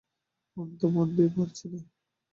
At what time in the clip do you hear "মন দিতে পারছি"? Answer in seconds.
0.87-1.65